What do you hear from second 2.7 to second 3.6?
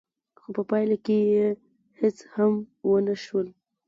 ونه شول.